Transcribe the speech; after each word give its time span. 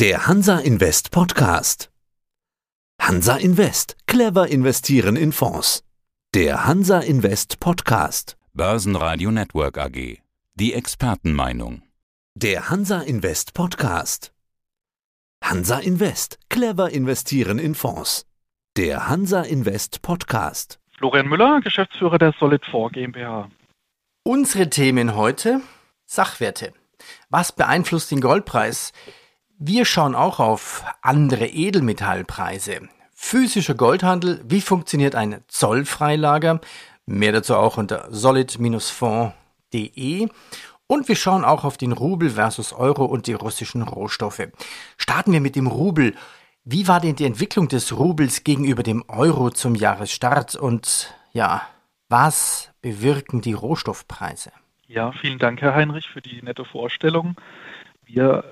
Der 0.00 0.28
Hansa 0.28 0.60
Invest 0.60 1.10
Podcast. 1.10 1.90
Hansa 3.02 3.36
Invest. 3.36 3.96
Clever 4.06 4.46
investieren 4.46 5.16
in 5.16 5.32
Fonds. 5.32 5.82
Der 6.34 6.66
Hansa 6.66 7.00
Invest 7.00 7.58
Podcast. 7.58 8.36
Börsenradio 8.54 9.32
Network 9.32 9.76
AG. 9.76 10.20
Die 10.54 10.72
Expertenmeinung. 10.72 11.82
Der 12.36 12.70
Hansa 12.70 13.00
Invest 13.00 13.54
Podcast. 13.54 14.32
Hansa 15.42 15.80
Invest. 15.80 16.38
Clever 16.48 16.90
investieren 16.90 17.58
in 17.58 17.74
Fonds. 17.74 18.24
Der 18.76 19.08
Hansa 19.08 19.42
Invest 19.42 20.00
Podcast. 20.02 20.78
Florian 20.96 21.26
Müller, 21.26 21.60
Geschäftsführer 21.60 22.18
der 22.18 22.32
Solid4 22.34 22.92
GmbH. 22.92 23.50
Unsere 24.22 24.70
Themen 24.70 25.16
heute 25.16 25.60
Sachwerte. 26.06 26.72
Was 27.30 27.50
beeinflusst 27.50 28.12
den 28.12 28.20
Goldpreis? 28.20 28.92
Wir 29.60 29.84
schauen 29.84 30.14
auch 30.14 30.38
auf 30.38 30.84
andere 31.02 31.48
Edelmetallpreise. 31.48 32.88
Physischer 33.12 33.74
Goldhandel, 33.74 34.40
wie 34.44 34.60
funktioniert 34.60 35.16
ein 35.16 35.42
Zollfreilager? 35.48 36.60
Mehr 37.06 37.32
dazu 37.32 37.56
auch 37.56 37.76
unter 37.76 38.06
solid-fonds.de. 38.08 40.28
Und 40.86 41.08
wir 41.08 41.16
schauen 41.16 41.44
auch 41.44 41.64
auf 41.64 41.76
den 41.76 41.90
Rubel 41.90 42.30
versus 42.30 42.72
Euro 42.72 43.04
und 43.04 43.26
die 43.26 43.32
russischen 43.32 43.82
Rohstoffe. 43.82 44.46
Starten 44.96 45.32
wir 45.32 45.40
mit 45.40 45.56
dem 45.56 45.66
Rubel. 45.66 46.14
Wie 46.64 46.86
war 46.86 47.00
denn 47.00 47.16
die 47.16 47.24
Entwicklung 47.24 47.66
des 47.66 47.98
Rubels 47.98 48.44
gegenüber 48.44 48.84
dem 48.84 49.02
Euro 49.08 49.50
zum 49.50 49.74
Jahresstart? 49.74 50.54
Und 50.54 51.12
ja, 51.32 51.62
was 52.08 52.70
bewirken 52.80 53.40
die 53.40 53.54
Rohstoffpreise? 53.54 54.52
Ja, 54.86 55.10
vielen 55.10 55.40
Dank, 55.40 55.62
Herr 55.62 55.74
Heinrich, 55.74 56.08
für 56.08 56.22
die 56.22 56.40
nette 56.42 56.64
Vorstellung. 56.64 57.34
Wir 58.06 58.44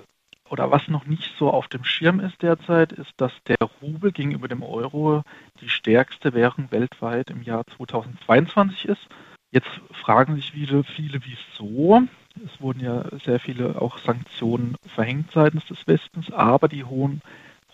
oder 0.50 0.70
was 0.70 0.88
noch 0.88 1.06
nicht 1.06 1.32
so 1.38 1.50
auf 1.50 1.68
dem 1.68 1.84
Schirm 1.84 2.20
ist 2.20 2.42
derzeit, 2.42 2.92
ist, 2.92 3.12
dass 3.16 3.32
der 3.46 3.59
Rubel 3.82 4.12
gegenüber 4.12 4.48
dem 4.48 4.62
Euro 4.62 5.22
die 5.61 5.69
stärkste 5.69 6.34
Währung 6.34 6.70
weltweit 6.70 7.30
im 7.30 7.42
Jahr 7.42 7.64
2022 7.77 8.86
ist. 8.86 9.08
Jetzt 9.50 9.70
fragen 9.92 10.36
sich 10.36 10.55
wieder 10.55 10.84
viele, 10.84 11.20
wieso. 11.25 12.03
Es 12.44 12.61
wurden 12.61 12.80
ja 12.80 13.05
sehr 13.25 13.41
viele 13.41 13.80
auch 13.80 13.98
Sanktionen 13.98 14.77
verhängt 14.86 15.30
seitens 15.33 15.66
des 15.66 15.86
Westens, 15.86 16.30
aber 16.30 16.69
die 16.69 16.84
hohen 16.84 17.22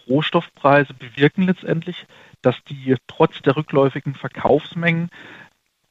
Rohstoffpreise 0.09 0.95
bewirken 0.95 1.43
letztendlich, 1.43 2.07
dass 2.43 2.57
die 2.65 2.97
trotz 3.07 3.41
der 3.43 3.57
rückläufigen 3.57 4.15
Verkaufsmengen 4.15 5.11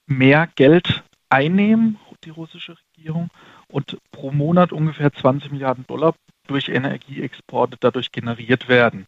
mehr 0.05 0.47
Geld 0.55 1.03
einnehmen, 1.29 1.97
die 2.23 2.29
russische 2.29 2.75
Regierung, 2.97 3.29
und 3.71 3.97
pro 4.11 4.31
Monat 4.31 4.71
ungefähr 4.71 5.11
20 5.11 5.51
Milliarden 5.51 5.85
Dollar 5.87 6.13
durch 6.47 6.69
Energieexporte 6.69 7.77
dadurch 7.79 8.11
generiert 8.11 8.67
werden. 8.67 9.07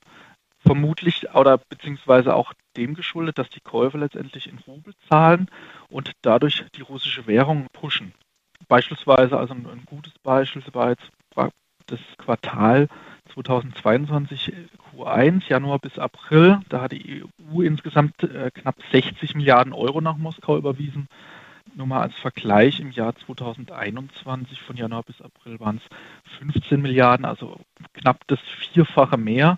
Vermutlich 0.59 1.33
oder 1.33 1.57
beziehungsweise 1.57 2.35
auch 2.35 2.53
dem 2.77 2.95
geschuldet, 2.95 3.37
dass 3.37 3.49
die 3.49 3.59
Käufer 3.59 3.97
letztendlich 3.97 4.47
in 4.47 4.59
Rubel 4.59 4.93
zahlen 5.09 5.49
und 5.89 6.11
dadurch 6.21 6.65
die 6.75 6.81
russische 6.81 7.27
Währung 7.27 7.67
pushen. 7.73 8.13
Beispielsweise, 8.69 9.37
also 9.37 9.53
ein, 9.53 9.83
gutes 9.85 10.13
Beispiel 10.23 10.63
war 10.71 10.91
jetzt 10.91 11.11
das 11.87 11.99
Quartal 12.17 12.87
2022 13.33 14.53
Q1, 14.95 15.49
Januar 15.49 15.79
bis 15.79 15.99
April. 15.99 16.59
Da 16.69 16.81
hat 16.81 16.93
die 16.93 17.23
EU 17.51 17.61
insgesamt 17.61 18.23
äh, 18.23 18.51
knapp 18.51 18.75
60 18.91 19.35
Milliarden 19.35 19.73
Euro 19.73 19.99
nach 19.99 20.17
Moskau 20.17 20.57
überwiesen. 20.57 21.07
Nur 21.75 21.87
mal 21.87 22.01
als 22.01 22.15
Vergleich, 22.15 22.79
im 22.79 22.91
Jahr 22.91 23.15
2021 23.15 24.61
von 24.61 24.75
Januar 24.75 25.03
bis 25.03 25.21
April 25.21 25.59
waren 25.59 25.77
es 25.77 26.37
15 26.37 26.81
Milliarden, 26.81 27.25
also 27.25 27.59
knapp 27.93 28.27
das 28.27 28.39
Vierfache 28.73 29.17
mehr. 29.17 29.57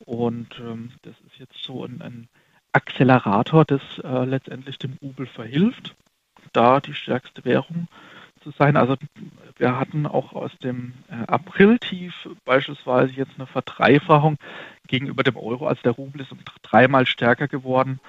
Und 0.00 0.58
ähm, 0.60 0.92
das 1.02 1.14
ist 1.26 1.38
jetzt 1.38 1.62
so 1.62 1.84
ein, 1.84 2.02
ein 2.02 2.28
Accelerator, 2.72 3.64
das 3.64 3.80
äh, 4.02 4.24
letztendlich 4.24 4.78
dem 4.78 4.98
Rubel 5.00 5.26
verhilft, 5.26 5.94
da 6.52 6.80
die 6.80 6.94
stärkste 6.94 7.44
Währung 7.44 7.88
zu 8.42 8.50
sein. 8.50 8.76
Also 8.76 8.96
wir 9.56 9.78
hatten 9.78 10.06
auch 10.06 10.32
aus 10.34 10.56
dem 10.58 10.92
äh, 11.08 11.24
April-Tief 11.26 12.28
beispielsweise 12.44 13.12
jetzt 13.12 13.32
eine 13.36 13.46
Verdreifachung 13.46 14.36
gegenüber 14.86 15.22
dem 15.22 15.36
Euro. 15.36 15.66
Also 15.66 15.82
der 15.82 15.92
Rubel 15.92 16.20
ist 16.20 16.34
dreimal 16.62 17.06
stärker 17.06 17.48
geworden. 17.48 18.00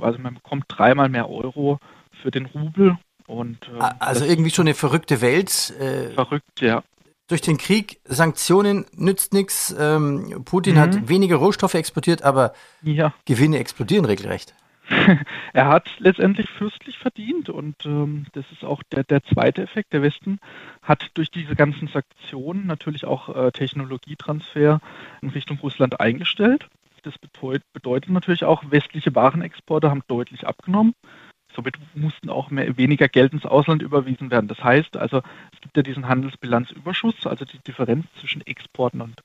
Also 0.00 0.18
man 0.18 0.34
bekommt 0.34 0.64
dreimal 0.68 1.08
mehr 1.08 1.28
Euro 1.28 1.78
für 2.22 2.30
den 2.30 2.46
Rubel. 2.46 2.96
Und, 3.26 3.58
äh, 3.78 3.82
also 3.98 4.24
irgendwie 4.24 4.50
schon 4.50 4.66
eine 4.66 4.74
verrückte 4.74 5.20
Welt. 5.20 5.72
Äh, 5.78 6.10
verrückt, 6.14 6.60
ja. 6.60 6.82
Durch 7.28 7.42
den 7.42 7.58
Krieg, 7.58 8.00
Sanktionen 8.04 8.86
nützt 8.96 9.34
nichts. 9.34 9.74
Ähm, 9.78 10.42
Putin 10.46 10.76
mhm. 10.76 10.78
hat 10.78 11.08
weniger 11.08 11.36
Rohstoffe 11.36 11.74
exportiert, 11.74 12.22
aber 12.22 12.54
ja. 12.82 13.12
Gewinne 13.26 13.58
explodieren 13.58 14.06
regelrecht. 14.06 14.54
er 15.52 15.68
hat 15.68 15.88
letztendlich 15.98 16.48
fürstlich 16.48 16.96
verdient 16.96 17.50
und 17.50 17.84
ähm, 17.84 18.26
das 18.32 18.46
ist 18.52 18.64
auch 18.64 18.82
der, 18.84 19.04
der 19.04 19.22
zweite 19.22 19.62
Effekt. 19.62 19.92
Der 19.92 20.00
Westen 20.00 20.40
hat 20.82 21.10
durch 21.14 21.30
diese 21.30 21.54
ganzen 21.54 21.88
Sanktionen 21.88 22.66
natürlich 22.66 23.04
auch 23.04 23.34
äh, 23.34 23.52
Technologietransfer 23.52 24.80
in 25.20 25.28
Richtung 25.28 25.58
Russland 25.58 26.00
eingestellt. 26.00 26.68
Das 27.02 27.14
bedeutet 27.18 28.10
natürlich 28.10 28.44
auch, 28.44 28.64
westliche 28.70 29.14
Warenexporte 29.14 29.90
haben 29.90 30.02
deutlich 30.08 30.46
abgenommen. 30.46 30.94
Somit 31.58 31.76
mussten 31.96 32.30
auch 32.30 32.50
mehr, 32.50 32.76
weniger 32.76 33.08
Geld 33.08 33.32
ins 33.32 33.44
Ausland 33.44 33.82
überwiesen 33.82 34.30
werden. 34.30 34.46
Das 34.46 34.62
heißt 34.62 34.96
also, 34.96 35.22
es 35.52 35.60
gibt 35.60 35.76
ja 35.76 35.82
diesen 35.82 36.06
Handelsbilanzüberschuss, 36.06 37.26
also 37.26 37.44
die 37.44 37.58
Differenz 37.58 38.06
zwischen 38.20 38.46
Exporten 38.46 39.00
und 39.00 39.24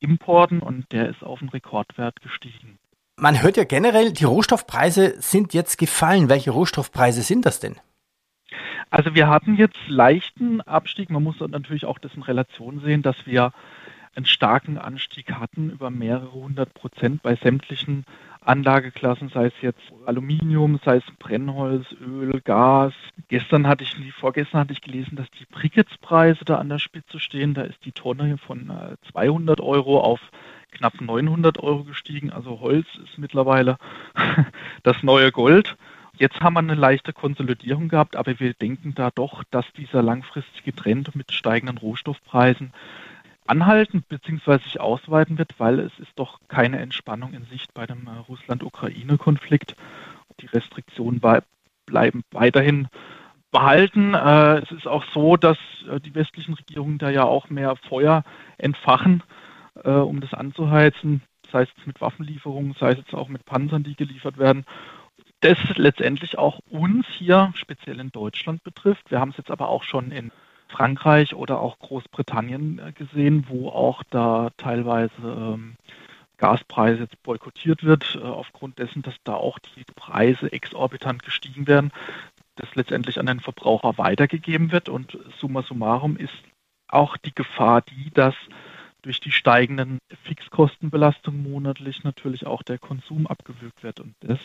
Importen 0.00 0.60
und 0.60 0.90
der 0.92 1.10
ist 1.10 1.22
auf 1.22 1.42
einen 1.42 1.50
Rekordwert 1.50 2.22
gestiegen. 2.22 2.78
Man 3.16 3.42
hört 3.42 3.58
ja 3.58 3.64
generell, 3.64 4.14
die 4.14 4.24
Rohstoffpreise 4.24 5.20
sind 5.20 5.52
jetzt 5.52 5.76
gefallen. 5.76 6.30
Welche 6.30 6.52
Rohstoffpreise 6.52 7.20
sind 7.20 7.44
das 7.44 7.60
denn? 7.60 7.76
Also 8.88 9.14
wir 9.14 9.28
hatten 9.28 9.56
jetzt 9.56 9.76
leichten 9.86 10.62
Abstieg. 10.62 11.10
Man 11.10 11.22
muss 11.22 11.38
natürlich 11.38 11.84
auch 11.84 11.98
das 11.98 12.14
in 12.14 12.22
Relation 12.22 12.80
sehen, 12.80 13.02
dass 13.02 13.26
wir 13.26 13.52
einen 14.16 14.24
starken 14.24 14.78
Anstieg 14.78 15.32
hatten 15.32 15.68
über 15.68 15.90
mehrere 15.90 16.32
hundert 16.32 16.72
Prozent 16.72 17.20
bei 17.20 17.36
sämtlichen 17.36 18.06
Anlageklassen, 18.44 19.30
sei 19.30 19.46
es 19.46 19.54
jetzt 19.62 19.80
Aluminium, 20.06 20.78
sei 20.84 20.96
es 20.96 21.04
Brennholz, 21.18 21.86
Öl, 22.00 22.40
Gas. 22.42 22.92
Gestern 23.28 23.66
hatte 23.66 23.84
ich, 23.84 23.94
vorgestern 24.14 24.60
hatte 24.60 24.72
ich 24.72 24.82
gelesen, 24.82 25.16
dass 25.16 25.30
die 25.30 25.46
Bricketspreise 25.46 26.44
da 26.44 26.58
an 26.58 26.68
der 26.68 26.78
Spitze 26.78 27.18
stehen. 27.20 27.54
Da 27.54 27.62
ist 27.62 27.84
die 27.84 27.92
Tonne 27.92 28.36
von 28.38 28.70
200 29.12 29.58
äh, 29.58 29.62
Euro 29.62 30.00
auf 30.00 30.20
knapp 30.72 31.00
900 31.00 31.58
Euro 31.62 31.84
gestiegen. 31.84 32.30
Also 32.30 32.60
Holz 32.60 32.86
ist 33.02 33.18
mittlerweile 33.18 33.78
das 34.82 35.02
neue 35.02 35.32
Gold. 35.32 35.76
Jetzt 36.16 36.40
haben 36.40 36.54
wir 36.54 36.60
eine 36.60 36.74
leichte 36.74 37.12
Konsolidierung 37.12 37.88
gehabt, 37.88 38.14
aber 38.14 38.38
wir 38.38 38.54
denken 38.54 38.94
da 38.94 39.10
doch, 39.10 39.42
dass 39.50 39.64
dieser 39.72 40.02
langfristige 40.02 40.74
Trend 40.74 41.16
mit 41.16 41.32
steigenden 41.32 41.78
Rohstoffpreisen 41.78 42.72
anhalten 43.46 44.02
bzw. 44.08 44.58
sich 44.58 44.80
ausweiten 44.80 45.38
wird, 45.38 45.54
weil 45.58 45.80
es 45.80 45.98
ist 45.98 46.12
doch 46.16 46.40
keine 46.48 46.78
Entspannung 46.78 47.34
in 47.34 47.44
Sicht 47.46 47.74
bei 47.74 47.86
dem 47.86 48.06
äh, 48.06 48.18
Russland-Ukraine-Konflikt. 48.28 49.76
Die 50.40 50.46
Restriktionen 50.46 51.20
bleiben 51.86 52.22
weiterhin 52.30 52.88
behalten. 53.50 54.14
Äh, 54.14 54.58
es 54.58 54.70
ist 54.72 54.86
auch 54.86 55.04
so, 55.12 55.36
dass 55.36 55.58
äh, 55.88 56.00
die 56.00 56.14
westlichen 56.14 56.54
Regierungen 56.54 56.98
da 56.98 57.10
ja 57.10 57.24
auch 57.24 57.50
mehr 57.50 57.76
Feuer 57.88 58.24
entfachen, 58.58 59.22
um 59.82 60.20
das 60.20 60.32
anzuheizen, 60.32 61.20
sei 61.50 61.62
es 61.62 61.68
mit 61.84 62.00
Waffenlieferungen, 62.00 62.76
sei 62.78 62.92
es 62.92 63.12
auch 63.12 63.26
mit 63.28 63.44
Panzern, 63.44 63.82
die 63.82 63.96
geliefert 63.96 64.38
werden. 64.38 64.64
Das 65.40 65.58
letztendlich 65.74 66.38
auch 66.38 66.60
uns 66.70 67.06
hier 67.08 67.52
speziell 67.56 67.98
in 67.98 68.12
Deutschland 68.12 68.62
betrifft. 68.62 69.10
Wir 69.10 69.18
haben 69.18 69.30
es 69.30 69.36
jetzt 69.36 69.50
aber 69.50 69.68
auch 69.68 69.82
schon 69.82 70.12
in 70.12 70.30
Frankreich 70.68 71.34
oder 71.34 71.60
auch 71.60 71.78
Großbritannien 71.78 72.78
äh, 72.78 72.92
gesehen, 72.92 73.46
wo 73.48 73.68
auch 73.68 74.02
da 74.10 74.50
teilweise 74.56 75.12
ähm, 75.22 75.76
Gaspreise 76.38 77.02
jetzt 77.02 77.22
boykottiert 77.22 77.84
wird, 77.84 78.18
äh, 78.20 78.24
aufgrund 78.24 78.78
dessen, 78.78 79.02
dass 79.02 79.14
da 79.24 79.34
auch 79.34 79.58
die 79.58 79.84
Preise 79.94 80.52
exorbitant 80.52 81.22
gestiegen 81.22 81.66
werden, 81.66 81.92
das 82.56 82.74
letztendlich 82.74 83.18
an 83.18 83.26
den 83.26 83.40
Verbraucher 83.40 83.98
weitergegeben 83.98 84.72
wird. 84.72 84.88
Und 84.88 85.18
summa 85.38 85.62
summarum 85.62 86.16
ist 86.16 86.34
auch 86.88 87.16
die 87.16 87.34
Gefahr 87.34 87.82
die, 87.82 88.10
dass 88.10 88.34
durch 89.02 89.20
die 89.20 89.32
steigenden 89.32 89.98
Fixkostenbelastungen 90.24 91.42
monatlich 91.42 92.04
natürlich 92.04 92.46
auch 92.46 92.62
der 92.62 92.78
Konsum 92.78 93.26
abgewürgt 93.26 93.82
wird. 93.82 94.00
Und 94.00 94.14
das 94.20 94.38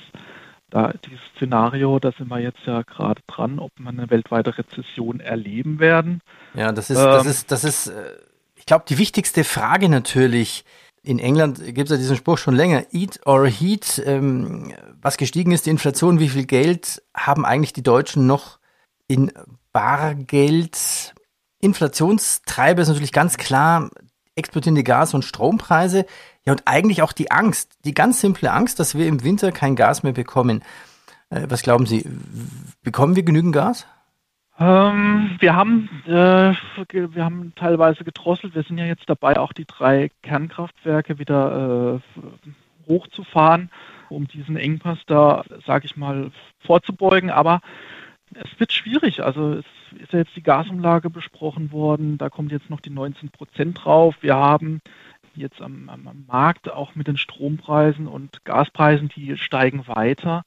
da 0.69 0.93
dieses 1.05 1.19
Szenario, 1.35 1.99
da 1.99 2.11
sind 2.11 2.29
wir 2.29 2.39
jetzt 2.39 2.59
ja 2.65 2.81
gerade 2.83 3.21
dran, 3.27 3.59
ob 3.59 3.71
wir 3.77 3.89
eine 3.89 4.09
weltweite 4.09 4.57
Rezession 4.57 5.19
erleben 5.19 5.79
werden. 5.79 6.21
Ja, 6.53 6.71
das 6.71 6.89
ist, 6.89 6.99
ähm, 6.99 7.05
das 7.05 7.25
ist, 7.25 7.51
das 7.51 7.63
ist, 7.63 7.87
äh, 7.87 8.13
ich 8.55 8.65
glaube, 8.65 8.85
die 8.87 8.97
wichtigste 8.97 9.43
Frage 9.43 9.89
natürlich. 9.89 10.65
In 11.01 11.17
England 11.17 11.63
gibt 11.63 11.89
es 11.89 11.91
ja 11.91 11.97
diesen 11.97 12.17
Spruch 12.17 12.37
schon 12.37 12.55
länger, 12.55 12.83
eat 12.91 13.25
or 13.25 13.47
heat. 13.47 14.01
Ähm, 14.05 14.73
was 15.01 15.17
gestiegen 15.17 15.51
ist, 15.51 15.65
die 15.65 15.69
Inflation, 15.69 16.19
wie 16.19 16.29
viel 16.29 16.45
Geld 16.45 17.01
haben 17.15 17.45
eigentlich 17.45 17.73
die 17.73 17.83
Deutschen 17.83 18.27
noch 18.27 18.59
in 19.07 19.31
Bargeld? 19.71 21.13
Inflationstreiber 21.61 22.81
ist 22.81 22.89
natürlich 22.89 23.13
ganz 23.13 23.37
klar 23.37 23.89
explodierende 24.35 24.83
Gas- 24.83 25.13
und 25.13 25.23
Strompreise. 25.23 26.05
Ja, 26.49 26.53
und 26.53 26.63
eigentlich 26.65 27.03
auch 27.03 27.13
die 27.13 27.29
Angst, 27.29 27.77
die 27.85 27.93
ganz 27.93 28.21
simple 28.21 28.51
Angst, 28.51 28.79
dass 28.79 28.97
wir 28.97 29.05
im 29.05 29.23
Winter 29.23 29.51
kein 29.51 29.75
Gas 29.75 30.01
mehr 30.01 30.13
bekommen. 30.13 30.63
Äh, 31.29 31.45
was 31.47 31.61
glauben 31.61 31.85
Sie, 31.85 32.03
bekommen 32.81 33.15
wir 33.15 33.21
genügend 33.21 33.53
Gas? 33.53 33.85
Ähm, 34.57 35.37
wir 35.39 35.55
haben 35.55 35.89
äh, 36.07 36.55
wir 36.91 37.23
haben 37.23 37.53
teilweise 37.55 38.03
gedrosselt. 38.03 38.55
Wir 38.55 38.63
sind 38.63 38.79
ja 38.79 38.85
jetzt 38.85 39.07
dabei, 39.07 39.37
auch 39.37 39.53
die 39.53 39.67
drei 39.67 40.09
Kernkraftwerke 40.23 41.19
wieder 41.19 42.01
äh, 42.17 42.89
hochzufahren, 42.89 43.69
um 44.09 44.27
diesen 44.27 44.57
Engpass 44.57 44.97
da, 45.05 45.43
sage 45.67 45.85
ich 45.85 45.97
mal, 45.97 46.31
vorzubeugen. 46.65 47.29
Aber 47.29 47.61
es 48.33 48.59
wird 48.59 48.73
schwierig. 48.73 49.23
Also 49.23 49.53
es 49.53 49.65
ist 50.01 50.13
ja 50.13 50.19
jetzt 50.19 50.35
die 50.35 50.41
Gasumlage 50.41 51.11
besprochen 51.11 51.71
worden. 51.71 52.17
Da 52.17 52.31
kommt 52.31 52.51
jetzt 52.51 52.71
noch 52.71 52.79
die 52.79 52.89
19 52.89 53.29
Prozent 53.29 53.83
drauf. 53.83 54.15
Wir 54.21 54.35
haben 54.35 54.81
jetzt 55.39 55.61
am, 55.61 55.89
am, 55.89 56.07
am 56.07 56.25
Markt 56.27 56.71
auch 56.71 56.95
mit 56.95 57.07
den 57.07 57.17
Strompreisen 57.17 58.07
und 58.07 58.43
Gaspreisen, 58.45 59.09
die 59.09 59.37
steigen 59.37 59.87
weiter. 59.87 60.43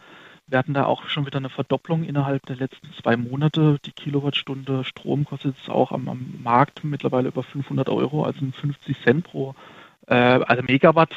Wir 0.47 0.59
hatten 0.59 0.75
da 0.75 0.85
auch 0.85 1.07
schon 1.09 1.25
wieder 1.25 1.39
eine 1.39 1.49
Verdopplung 1.49 2.05
innerhalb 2.05 2.45
der 2.47 2.57
letzten 2.57 2.93
zwei 2.93 3.17
Monate. 3.17 3.79
Die 3.85 3.93
Kilowattstunde 3.93 4.85
Strom 4.85 5.25
kostet 5.25 5.57
es 5.63 5.69
auch 5.69 5.93
am, 5.93 6.09
am, 6.09 6.41
Markt 6.43 6.85
mittlerweile 6.85 7.29
über 7.29 7.43
500 7.43 7.89
Euro, 7.89 8.25
also 8.25 8.45
50 8.45 9.01
Cent 9.03 9.25
pro, 9.25 9.55
äh, 10.09 10.15
also 10.15 10.63
Megawatt, 10.65 11.15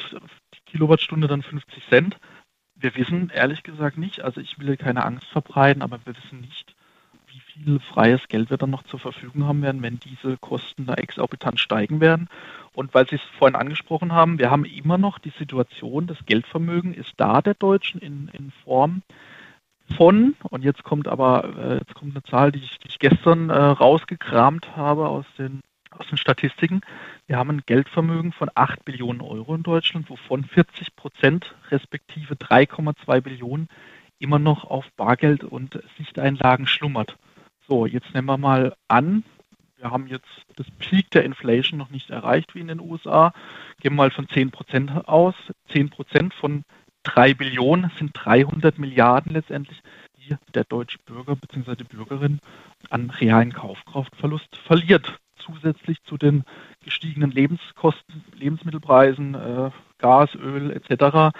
die 0.54 0.70
Kilowattstunde 0.70 1.26
dann 1.26 1.42
50 1.42 1.86
Cent. 1.88 2.18
Wir 2.76 2.94
wissen 2.94 3.30
ehrlich 3.34 3.62
gesagt 3.62 3.98
nicht, 3.98 4.22
also 4.22 4.40
ich 4.40 4.58
will 4.58 4.76
keine 4.76 5.04
Angst 5.04 5.26
verbreiten, 5.28 5.82
aber 5.82 5.98
wir 6.04 6.16
wissen 6.16 6.40
nicht, 6.40 6.75
viel 7.64 7.80
freies 7.80 8.28
Geld 8.28 8.50
wir 8.50 8.56
dann 8.56 8.70
noch 8.70 8.84
zur 8.84 9.00
Verfügung 9.00 9.44
haben 9.44 9.62
werden, 9.62 9.82
wenn 9.82 9.98
diese 9.98 10.36
Kosten 10.38 10.86
da 10.86 10.94
exorbitant 10.94 11.60
steigen 11.60 12.00
werden. 12.00 12.28
Und 12.74 12.94
weil 12.94 13.08
Sie 13.08 13.16
es 13.16 13.22
vorhin 13.38 13.56
angesprochen 13.56 14.12
haben, 14.12 14.38
wir 14.38 14.50
haben 14.50 14.64
immer 14.64 14.98
noch 14.98 15.18
die 15.18 15.32
Situation, 15.38 16.06
das 16.06 16.18
Geldvermögen 16.26 16.94
ist 16.94 17.14
da 17.16 17.40
der 17.40 17.54
Deutschen 17.54 18.00
in, 18.00 18.28
in 18.32 18.52
Form 18.64 19.02
von, 19.96 20.34
und 20.50 20.64
jetzt 20.64 20.82
kommt 20.82 21.08
aber, 21.08 21.54
äh, 21.56 21.74
jetzt 21.78 21.94
kommt 21.94 22.14
eine 22.14 22.24
Zahl, 22.24 22.52
die 22.52 22.58
ich, 22.58 22.78
die 22.80 22.88
ich 22.88 22.98
gestern 22.98 23.50
äh, 23.50 23.54
rausgekramt 23.54 24.76
habe 24.76 25.08
aus 25.08 25.24
den, 25.38 25.60
aus 25.90 26.06
den 26.08 26.18
Statistiken. 26.18 26.80
Wir 27.26 27.36
haben 27.36 27.50
ein 27.50 27.62
Geldvermögen 27.64 28.32
von 28.32 28.50
8 28.54 28.84
Billionen 28.84 29.22
Euro 29.22 29.54
in 29.54 29.62
Deutschland, 29.62 30.10
wovon 30.10 30.44
40 30.44 30.96
Prozent 30.96 31.54
respektive 31.70 32.34
3,2 32.34 33.20
Billionen 33.20 33.68
immer 34.18 34.38
noch 34.38 34.64
auf 34.64 34.86
Bargeld 34.96 35.44
und 35.44 35.80
Sichteinlagen 35.98 36.66
schlummert. 36.66 37.16
So, 37.68 37.84
jetzt 37.86 38.14
nehmen 38.14 38.28
wir 38.28 38.38
mal 38.38 38.76
an, 38.86 39.24
wir 39.76 39.90
haben 39.90 40.06
jetzt 40.06 40.28
das 40.56 40.66
Peak 40.78 41.10
der 41.10 41.24
Inflation 41.24 41.78
noch 41.78 41.90
nicht 41.90 42.10
erreicht 42.10 42.54
wie 42.54 42.60
in 42.60 42.68
den 42.68 42.80
USA. 42.80 43.32
Gehen 43.80 43.92
wir 43.92 43.96
mal 43.96 44.10
von 44.10 44.28
10 44.28 44.50
Prozent 44.50 44.90
aus. 45.08 45.34
10 45.72 45.90
Prozent 45.90 46.34
von 46.34 46.64
3 47.02 47.34
Billionen 47.34 47.90
sind 47.98 48.12
300 48.14 48.78
Milliarden 48.78 49.32
letztendlich, 49.32 49.82
die 50.16 50.36
der 50.54 50.64
deutsche 50.64 50.98
Bürger 51.04 51.36
bzw. 51.36 51.76
die 51.76 51.84
Bürgerin 51.84 52.40
an 52.88 53.10
realen 53.10 53.52
Kaufkraftverlust 53.52 54.56
verliert. 54.56 55.18
Zusätzlich 55.36 56.02
zu 56.04 56.16
den 56.16 56.44
gestiegenen 56.84 57.30
Lebenskosten, 57.30 58.24
Lebensmittelpreisen, 58.34 59.34
äh, 59.34 59.70
Gas, 59.98 60.34
Öl 60.34 60.70
etc. 60.70 61.36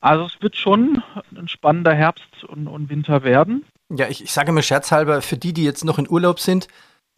Also 0.00 0.26
es 0.26 0.42
wird 0.42 0.56
schon 0.56 1.02
ein 1.34 1.48
spannender 1.48 1.94
Herbst 1.94 2.44
und 2.44 2.90
Winter 2.90 3.24
werden. 3.24 3.64
Ja, 3.90 4.08
ich, 4.08 4.22
ich 4.22 4.32
sage 4.32 4.50
immer 4.50 4.62
scherzhalber, 4.62 5.22
für 5.22 5.36
die, 5.36 5.52
die 5.52 5.64
jetzt 5.64 5.84
noch 5.84 5.98
in 5.98 6.08
Urlaub 6.08 6.40
sind, 6.40 6.68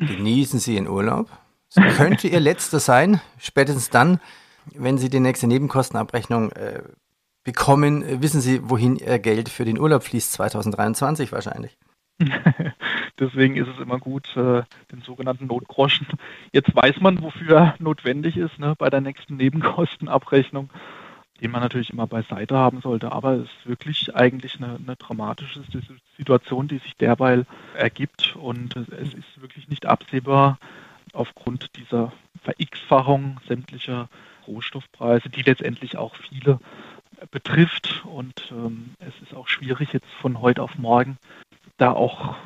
Genießen 0.00 0.58
Sie 0.58 0.76
Ihren 0.76 0.88
Urlaub. 0.88 1.31
Es 1.69 1.96
könnte 1.96 2.26
Ihr 2.26 2.40
letzter 2.40 2.81
sein, 2.81 3.20
spätestens 3.38 3.90
dann, 3.90 4.19
wenn 4.75 4.96
Sie 4.96 5.11
die 5.11 5.20
nächste 5.20 5.46
Nebenkostenabrechnung 5.46 6.50
äh, 6.52 6.82
bekommen, 7.44 8.22
wissen 8.22 8.40
Sie, 8.40 8.69
wohin 8.69 8.96
Ihr 8.96 9.19
Geld 9.19 9.50
für 9.50 9.67
den 9.67 9.78
Urlaub 9.78 10.02
fließt, 10.02 10.32
2023 10.32 11.32
wahrscheinlich. 11.32 11.76
Deswegen 13.19 13.56
ist 13.56 13.69
es 13.69 13.78
immer 13.78 13.99
gut, 13.99 14.26
äh, 14.37 14.62
den 14.90 15.02
sogenannten 15.05 15.46
Notgroschen. 15.46 16.06
Jetzt 16.52 16.75
weiß 16.75 17.00
man, 17.00 17.20
wofür 17.22 17.56
er 17.56 17.75
notwendig 17.78 18.38
ist 18.38 18.58
ne, 18.58 18.75
bei 18.78 18.88
der 18.88 19.02
nächsten 19.02 19.37
Nebenkostenabrechnung 19.37 20.70
den 21.40 21.50
man 21.50 21.62
natürlich 21.62 21.90
immer 21.90 22.06
beiseite 22.06 22.56
haben 22.56 22.81
sollte. 22.81 23.12
Aber 23.12 23.34
es 23.34 23.44
ist 23.44 23.66
wirklich 23.66 24.14
eigentlich 24.14 24.56
eine, 24.56 24.76
eine 24.76 24.96
dramatische 24.96 25.62
Situation, 26.16 26.69
die 26.69 26.78
sich 26.78 26.96
derweil 26.96 27.46
ergibt. 27.75 28.37
Und 28.37 28.76
es 28.76 29.14
ist 29.14 29.40
wirklich 29.40 29.69
nicht 29.69 29.87
absehbar 29.87 30.58
aufgrund 31.12 31.76
dieser 31.76 32.12
Ver-X-Fachung 32.42 33.40
sämtlicher 33.48 34.08
Rohstoffpreise, 34.46 35.28
die 35.28 35.42
letztendlich 35.42 35.96
auch 35.96 36.14
viele 36.16 36.60
betrifft. 37.31 38.04
Und 38.04 38.50
ähm, 38.52 38.94
es 38.98 39.14
ist 39.22 39.34
auch 39.34 39.48
schwierig, 39.48 39.93
jetzt 39.93 40.10
von 40.20 40.40
heute 40.40 40.62
auf 40.62 40.76
morgen 40.78 41.19
da 41.78 41.93
auch 41.93 42.36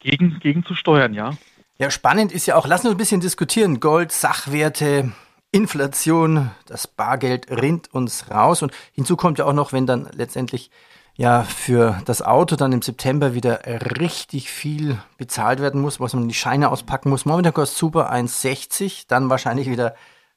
gegen, 0.00 0.38
gegen 0.40 0.64
zu 0.64 0.74
steuern, 0.74 1.14
ja. 1.14 1.32
Ja, 1.78 1.90
spannend 1.90 2.32
ist 2.32 2.46
ja 2.46 2.56
auch, 2.56 2.66
lassen 2.66 2.84
wir 2.84 2.90
ein 2.90 2.96
bisschen 2.96 3.20
diskutieren. 3.20 3.78
Gold, 3.78 4.10
Sachwerte, 4.10 5.12
Inflation, 5.50 6.50
das 6.66 6.86
Bargeld 6.86 7.50
rinnt 7.50 7.92
uns 7.92 8.30
raus. 8.30 8.62
Und 8.62 8.72
hinzu 8.92 9.16
kommt 9.16 9.38
ja 9.38 9.46
auch 9.46 9.52
noch, 9.52 9.72
wenn 9.72 9.86
dann 9.86 10.08
letztendlich 10.12 10.70
ja 11.14 11.42
für 11.42 12.00
das 12.04 12.22
Auto 12.22 12.54
dann 12.56 12.72
im 12.72 12.82
September 12.82 13.34
wieder 13.34 13.60
richtig 13.98 14.50
viel 14.50 14.98
bezahlt 15.16 15.60
werden 15.60 15.80
muss, 15.80 16.00
was 16.00 16.14
man 16.14 16.28
die 16.28 16.34
Scheine 16.34 16.70
auspacken 16.70 17.10
muss. 17.10 17.24
Momentan 17.24 17.54
kostet 17.54 17.78
super 17.78 18.12
1,60, 18.12 19.04
dann 19.08 19.30
wahrscheinlich 19.30 19.68
wieder 19.68 19.96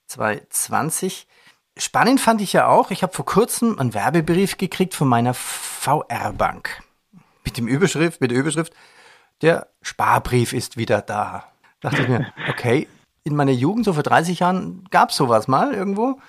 2,20. 0.10 1.26
Spannend 1.78 2.20
fand 2.20 2.42
ich 2.42 2.52
ja 2.54 2.68
auch, 2.68 2.92
ich 2.92 3.04
habe 3.04 3.14
vor 3.14 3.26
kurzem 3.26 3.80
einen 3.80 3.94
Werbebrief 3.94 4.58
gekriegt 4.58 4.94
von 4.94 5.08
meiner 5.08 5.34
VR-Bank. 5.34 6.84
Mit 7.46 7.58
dem 7.58 7.68
Überschrift, 7.68 8.20
mit 8.20 8.32
der 8.32 8.38
Überschrift, 8.38 8.74
der 9.42 9.68
Sparbrief 9.82 10.54
ist 10.54 10.78
wieder 10.78 11.02
da. 11.02 11.46
Dachte 11.80 12.02
ich 12.02 12.08
mir, 12.08 12.32
okay, 12.50 12.88
in 13.24 13.36
meiner 13.36 13.52
Jugend, 13.52 13.86
so 13.86 13.94
vor 13.94 14.04
30 14.04 14.40
Jahren, 14.40 14.86
gab 14.90 15.10
es 15.10 15.16
sowas 15.16 15.48
mal 15.48 15.74
irgendwo. 15.74 16.20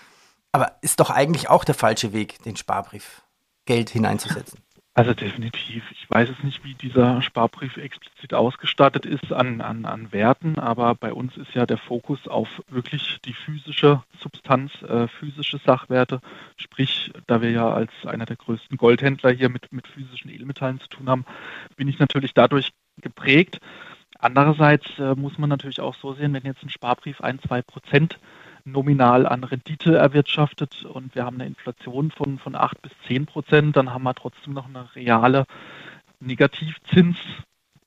Aber 0.53 0.73
ist 0.83 1.00
doch 1.00 1.11
eigentlich 1.11 1.49
auch 1.49 1.65
der 1.65 1.75
falsche 1.75 2.12
Weg, 2.12 2.43
den 2.43 2.56
Sparbrief 2.56 3.23
Geld 3.65 3.91
hineinzusetzen. 3.91 4.59
Also 4.94 5.15
definitiv. 5.15 5.91
Ich 5.93 6.11
weiß 6.11 6.29
es 6.29 6.44
nicht, 6.44 6.65
wie 6.65 6.75
dieser 6.75 7.23
Sparbrief 7.23 7.79
explizit 7.79 8.35
ausgestattet 8.35 9.06
ist 9.06 9.33
an, 9.33 9.62
an, 9.62 9.87
an 9.87 10.12
Werten, 10.12 10.59
aber 10.59 10.94
bei 10.94 11.15
uns 11.15 11.35
ist 11.39 11.55
ja 11.55 11.65
der 11.65 11.79
Fokus 11.79 12.29
auf 12.29 12.62
wirklich 12.69 13.19
die 13.25 13.33
physische 13.33 14.03
Substanz, 14.21 14.71
äh, 14.83 15.09
physische 15.09 15.59
Sachwerte. 15.65 16.21
Sprich, 16.59 17.11
da 17.26 17.40
wir 17.40 17.50
ja 17.50 17.73
als 17.73 17.90
einer 18.05 18.26
der 18.26 18.37
größten 18.37 18.76
Goldhändler 18.76 19.31
hier 19.31 19.49
mit, 19.49 19.73
mit 19.73 19.88
physischen 19.88 20.31
Edelmetallen 20.31 20.78
zu 20.78 20.88
tun 20.88 21.09
haben, 21.09 21.25
bin 21.76 21.88
ich 21.88 21.99
natürlich 21.99 22.35
dadurch 22.35 22.73
geprägt. 23.00 23.61
Andererseits 24.23 24.87
äh, 25.00 25.17
muss 25.17 25.37
man 25.37 25.50
natürlich 25.50 25.81
auch 25.81 25.97
so 25.97 26.14
sehen, 26.14 26.33
wenn 26.33 26.45
jetzt 26.45 26.62
ein 26.62 26.71
Sparbrief 26.71 27.21
ein, 27.21 27.41
zwei 27.41 27.61
Prozent 27.61 28.21
nominal 28.64 29.26
an 29.26 29.43
Rendite 29.43 29.97
erwirtschaftet 29.97 30.85
und 30.85 31.17
wir 31.17 31.25
haben 31.25 31.41
eine 31.41 31.49
Inflation 31.49 32.12
von, 32.12 32.38
von 32.38 32.55
8 32.55 32.81
bis 32.81 32.93
10 33.09 33.26
Prozent, 33.26 33.76
dann 33.76 33.93
haben 33.93 34.05
wir 34.05 34.14
trotzdem 34.14 34.55
noch 34.55 34.69
eine 34.69 34.95
reale 34.95 35.45
Negativzins, 36.21 37.17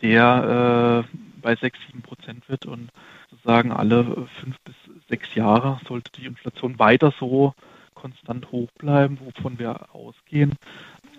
der 0.02 1.06
äh, 1.06 1.18
bei 1.42 1.56
6, 1.56 1.80
7 1.88 2.02
Prozent 2.02 2.50
wird 2.50 2.66
und 2.66 2.90
sozusagen 3.32 3.72
alle 3.72 4.28
fünf 4.42 4.60
bis 4.66 4.76
sechs 5.08 5.34
Jahre 5.36 5.80
sollte 5.88 6.12
die 6.20 6.26
Inflation 6.26 6.78
weiter 6.80 7.14
so 7.18 7.54
konstant 7.94 8.52
hoch 8.52 8.70
bleiben, 8.78 9.20
wovon 9.22 9.58
wir 9.58 9.96
ausgehen, 9.96 10.56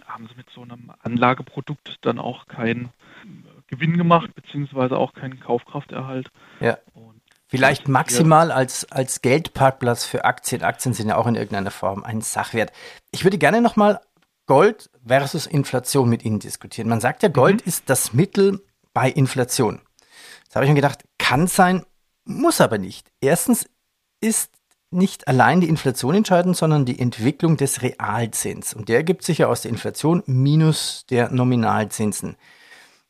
haben 0.07 0.29
sie 0.29 0.37
mit 0.37 0.51
so 0.51 0.61
einem 0.61 0.93
Anlageprodukt 1.03 1.97
dann 2.03 2.19
auch 2.19 2.47
keinen 2.49 2.91
Gewinn 3.69 3.97
gemacht, 3.97 4.35
beziehungsweise 4.35 4.97
auch 4.97 5.13
keinen 5.13 5.41
Kaufkrafterhalt. 5.41 6.29
Ja. 6.61 6.79
Und 6.95 7.21
Vielleicht 7.49 7.87
maximal 7.87 8.51
als, 8.51 8.91
als 8.91 9.23
Geldparkplatz 9.23 10.05
für 10.05 10.25
Aktien. 10.25 10.63
Aktien 10.63 10.95
sind 10.95 11.09
ja 11.09 11.17
auch 11.17 11.29
in 11.29 11.37
irgendeiner 11.37 11.71
Form 11.71 12.03
ein 12.03 12.21
Sachwert. 12.21 12.73
Ich 13.13 13.23
würde 13.23 13.39
gerne 13.39 13.61
nochmal 13.61 14.01
Gold 14.47 14.91
versus 15.07 15.47
Inflation 15.47 16.09
mit 16.09 16.25
Ihnen 16.25 16.41
diskutieren. 16.41 16.89
Man 16.89 17.01
sagt 17.01 17.23
ja, 17.23 17.29
Gold 17.29 17.65
mhm. 17.65 17.69
ist 17.69 17.89
das 17.89 18.13
Mittel 18.13 18.65
bei 18.93 19.11
Inflation. 19.11 19.81
Jetzt 20.45 20.57
habe 20.57 20.65
ich 20.65 20.71
mir 20.71 20.77
gedacht, 20.77 21.05
kann 21.19 21.47
sein, 21.47 21.85
muss 22.25 22.61
aber 22.61 22.79
nicht. 22.79 23.09
Erstens 23.21 23.69
ist 24.21 24.51
nicht 24.91 25.29
allein 25.29 25.61
die 25.61 25.69
Inflation 25.69 26.15
entscheidend, 26.15 26.57
sondern 26.57 26.85
die 26.85 26.99
Entwicklung 26.99 27.57
des 27.57 27.83
Realzins. 27.83 28.75
Und 28.75 28.89
der 28.89 28.97
ergibt 28.97 29.23
sich 29.23 29.39
ja 29.39 29.49
aus 29.49 29.63
der 29.63 29.71
Inflation 29.71 30.23
minus 30.27 31.05
der 31.11 31.31
Nominalzinsen. 31.31 32.37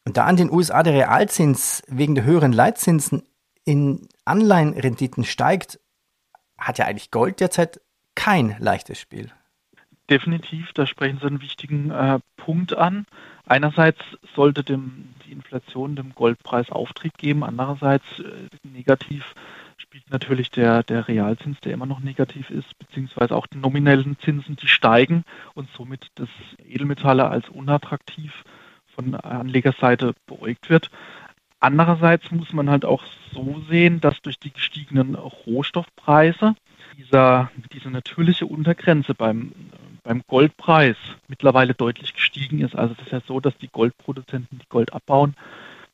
Und 0.07 0.17
da 0.17 0.25
an 0.25 0.37
den 0.37 0.53
USA 0.53 0.85
der 0.85 0.95
Realzins 0.95 1.83
wegen 1.89 2.15
der 2.15 2.25
höheren 2.25 2.53
Leitzinsen 2.53 3.25
in 3.65 4.09
Anleihenrenditen 4.25 5.25
steigt, 5.25 5.81
hat 6.57 6.79
ja 6.79 6.87
eigentlich 6.87 7.11
Gold 7.11 7.41
derzeit 7.41 7.81
kein 8.15 8.57
leichtes 8.61 9.01
Spiel. 9.01 9.33
Definitiv, 10.09 10.73
da 10.75 10.87
sprechen 10.87 11.19
Sie 11.21 11.27
einen 11.27 11.43
wichtigen 11.43 11.91
äh, 11.91 12.21
Punkt 12.37 12.73
an. 12.73 13.07
Einerseits 13.47 13.99
sollte 14.37 14.63
dem, 14.63 15.15
die 15.27 15.33
Inflation 15.33 15.97
dem 15.97 16.15
Goldpreis 16.15 16.71
Auftrieb 16.71 17.19
geben, 17.19 17.43
andererseits 17.43 18.05
äh, 18.21 18.49
negativ 18.63 19.35
spielt 19.79 20.09
natürlich 20.11 20.51
der, 20.53 20.85
der 20.85 21.09
Realzins, 21.09 21.59
der 21.61 21.73
immer 21.73 21.87
noch 21.87 22.01
negativ 22.01 22.51
ist, 22.51 22.79
beziehungsweise 22.79 23.35
auch 23.35 23.47
die 23.47 23.59
nominellen 23.59 24.17
Zinsen, 24.21 24.57
die 24.57 24.69
steigen 24.69 25.25
und 25.55 25.69
somit 25.77 26.07
das 26.15 26.29
Edelmetalle 26.65 27.29
als 27.29 27.49
unattraktiv 27.49 28.33
von 28.97 29.15
Anlegerseite 29.15 30.15
beäugt 30.27 30.69
wird. 30.69 30.91
Andererseits 31.61 32.31
muss 32.33 32.53
man 32.53 32.69
halt 32.69 32.85
auch 32.85 33.05
so 33.33 33.63
sehen, 33.69 34.01
dass 34.01 34.21
durch 34.23 34.39
die 34.39 34.53
gestiegenen 34.53 35.15
Rohstoffpreise 35.15 36.55
dieser, 36.97 37.51
diese 37.73 37.91
natürliche 37.91 38.47
Untergrenze 38.47 39.15
beim, 39.15 39.53
beim 40.03 40.23
Goldpreis 40.27 40.97
mittlerweile 41.29 41.75
deutlich 41.75 42.15
gestiegen 42.15 42.61
ist. 42.61 42.75
Also 42.75 42.95
es 42.99 43.07
ist 43.07 43.13
ja 43.13 43.21
so, 43.27 43.41
dass 43.41 43.57
die 43.59 43.69
Goldproduzenten, 43.69 44.59
die 44.59 44.69
Gold 44.69 44.93
abbauen, 44.93 45.35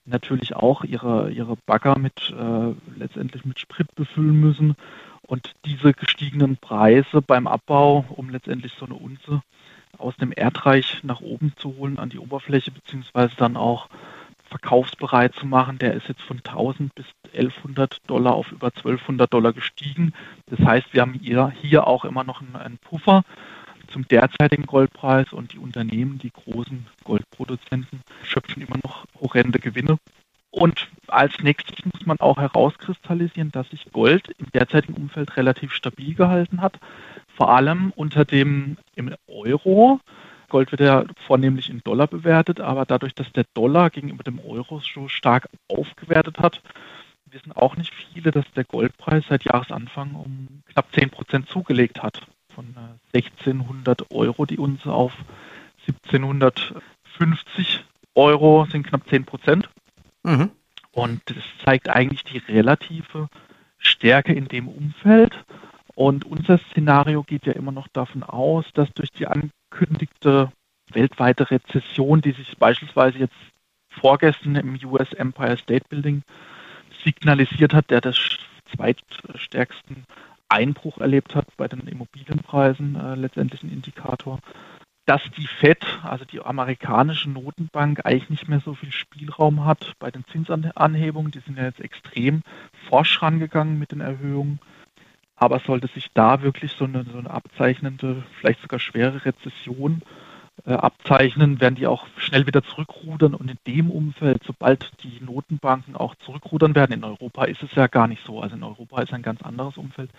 natürlich 0.05 0.57
auch 0.57 0.85
ihre, 0.85 1.31
ihre 1.31 1.57
Bagger 1.67 1.99
mit 1.99 2.33
äh, 2.37 2.99
letztendlich 2.99 3.45
mit 3.45 3.59
Sprit 3.59 3.95
befüllen 3.95 4.41
müssen. 4.41 4.75
Und 5.23 5.53
diese 5.65 5.93
gestiegenen 5.93 6.57
Preise 6.57 7.23
beim 7.23 7.47
Abbau, 7.47 8.05
um 8.09 8.29
letztendlich 8.29 8.73
so 8.75 8.87
eine 8.87 8.95
Unze 8.95 9.43
aus 9.99 10.17
dem 10.17 10.33
Erdreich 10.35 11.01
nach 11.03 11.21
oben 11.21 11.53
zu 11.57 11.77
holen 11.77 11.99
an 11.99 12.11
die 12.11 12.19
Oberfläche, 12.19 12.71
beziehungsweise 12.71 13.35
dann 13.37 13.57
auch 13.57 13.89
verkaufsbereit 14.53 15.35
zu 15.35 15.47
machen, 15.47 15.79
der 15.79 15.95
ist 15.95 16.09
jetzt 16.09 16.23
von 16.23 16.39
1000 16.39 16.95
bis 16.95 17.07
1100 17.33 17.99
Dollar 18.07 18.35
auf 18.35 18.53
über 18.53 18.69
1200 18.69 19.33
Dollar 19.33 19.53
gestiegen. 19.53 20.13
Das 20.47 20.61
heißt, 20.61 20.93
wir 20.93 21.01
haben 21.01 21.15
hier, 21.15 21.53
hier 21.61 21.87
auch 21.87 22.05
immer 22.05 22.23
noch 22.23 22.43
einen, 22.43 22.79
Puffer 22.79 23.25
zum 23.89 24.07
derzeitigen 24.09 24.67
Goldpreis 24.67 25.33
und 25.33 25.53
die 25.53 25.59
Unternehmen, 25.59 26.19
die 26.19 26.31
großen 26.31 26.87
Goldproduzenten, 27.05 28.03
schöpfen 28.23 28.63
immer 28.63 28.79
noch 28.83 29.07
horrende 29.21 29.59
Gewinne. 29.59 29.99
Und 30.51 30.89
als 31.09 31.39
nächstes 31.41 31.85
muss 31.87 32.05
man 32.05 32.21
auch 32.21 32.37
herauskristallisieren, 32.37 33.53
dass 33.53 33.71
sich 33.71 33.91
Gold 33.91 34.29
im 34.39 34.51
derzeitigen 34.53 34.95
Umfeld 34.95 35.37
relativ 35.39 35.73
stabil 35.73 36.15
gehalten 36.15 36.61
hat, 36.61 36.79
vor 37.43 37.51
allem 37.51 37.93
unter 37.97 38.25
dem 38.25 38.77
im 38.95 39.13
Euro. 39.27 39.99
Gold 40.49 40.71
wird 40.71 40.81
ja 40.81 41.05
vornehmlich 41.27 41.71
in 41.71 41.81
Dollar 41.83 42.07
bewertet, 42.07 42.61
aber 42.61 42.87
dadurch, 42.87 43.17
dass 43.17 43.33
der 43.33 43.47
Dollar 43.53 43.91
gegenüber 43.91 44.23
dem 44.23 44.39
Euro 44.39 44.79
so 44.79 45.09
stark 45.09 45.49
aufgewertet 45.67 46.39
hat, 46.39 46.63
wissen 47.27 47.51
auch 47.51 47.77
nicht 47.77 47.93
viele, 47.93 48.31
dass 48.31 48.45
der 48.55 48.63
Goldpreis 48.63 49.25
seit 49.29 49.43
Jahresanfang 49.43 50.15
um 50.15 50.63
knapp 50.67 50.87
10 50.93 51.11
Prozent 51.11 51.49
zugelegt 51.49 52.01
hat 52.01 52.25
von 52.55 52.77
1600 53.13 54.03
äh, 54.03 54.05
Euro 54.15 54.47
die 54.47 54.59
Unze 54.59 54.93
auf 54.93 55.13
1750 56.13 57.85
Euro 58.15 58.69
sind 58.71 58.87
knapp 58.87 59.09
10 59.09 59.25
Prozent. 59.25 59.69
Mhm. 60.23 60.53
Und 60.93 61.23
das 61.27 61.43
zeigt 61.65 61.91
eigentlich 61.91 62.23
die 62.23 62.39
relative 62.39 63.29
Stärke 63.79 64.33
in 64.33 64.47
dem 64.47 64.69
Umfeld. 64.69 65.37
Und 65.95 66.25
unser 66.25 66.59
Szenario 66.59 67.23
geht 67.23 67.47
ja 67.47 67.53
immer 67.53 67.73
noch 67.73 67.89
davon 67.89 68.23
aus, 68.23 68.65
dass 68.75 68.93
durch 68.95 69.11
die 69.11 69.27
angekündigte 69.27 70.51
weltweite 70.93 71.51
Rezession, 71.51 72.21
die 72.21 72.33
sich 72.33 72.57
beispielsweise 72.59 73.19
jetzt 73.19 73.37
vorgestern 73.91 74.57
im 74.57 74.79
US 74.85 75.13
Empire 75.13 75.57
State 75.57 75.85
Building 75.89 76.23
signalisiert 77.05 77.75
hat, 77.75 77.91
der 77.91 78.01
das 78.01 78.17
zweitstärksten 78.75 80.05
Einbruch 80.49 80.99
erlebt 80.99 81.35
hat 81.35 81.47
bei 81.57 81.69
den 81.69 81.81
Immobilienpreisen, 81.81 82.97
äh, 82.97 83.15
letztendlich 83.15 83.63
ein 83.63 83.73
Indikator, 83.73 84.39
dass 85.07 85.23
die 85.37 85.47
Fed, 85.47 85.85
also 86.03 86.25
die 86.25 86.41
amerikanische 86.41 87.29
Notenbank, 87.31 88.05
eigentlich 88.05 88.31
nicht 88.31 88.49
mehr 88.49 88.61
so 88.61 88.75
viel 88.75 88.93
Spielraum 88.93 89.65
hat 89.65 89.95
bei 89.99 90.11
den 90.11 90.25
Zinsanhebungen. 90.31 91.33
Die 91.33 91.41
sind 91.41 91.59
ja 91.59 91.65
jetzt 91.65 91.81
extrem 91.81 92.43
forsch 92.89 93.21
rangegangen 93.21 93.79
mit 93.79 93.93
den 93.93 94.01
Erhöhungen. 94.01 94.61
Aber 95.43 95.59
sollte 95.59 95.89
sich 95.89 96.13
da 96.15 96.43
wirklich 96.43 96.71
so 96.71 96.85
eine, 96.85 97.03
so 97.03 97.19
eine 97.19 97.29
abzeichnende, 97.29 98.23
vielleicht 98.39 98.61
sogar 98.63 98.79
schwere 98.79 99.25
Rezession 99.25 100.03
äh, 100.65 100.73
abzeichnen, 100.73 101.61
werden 101.61 101.75
die 101.75 101.89
auch 101.89 102.07
schnell 102.17 102.47
wieder 102.47 102.63
zurückrudern. 102.63 103.35
Und 103.35 103.51
in 103.51 103.59
dem 103.67 103.91
Umfeld, 103.91 104.45
sobald 104.47 104.93
die 105.03 105.21
Notenbanken 105.21 105.97
auch 105.97 106.15
zurückrudern 106.25 106.77
werden, 106.77 106.93
in 106.93 107.03
Europa 107.03 107.47
ist 107.47 107.61
es 107.65 107.75
ja 107.75 107.89
gar 107.89 108.07
nicht 108.07 108.25
so. 108.25 108.41
Also 108.41 108.55
in 108.55 108.63
Europa 108.63 109.03
ist 109.03 109.13
ein 109.13 109.23
ganz 109.23 109.43
anderes 109.43 109.77
Umfeld. 109.79 110.11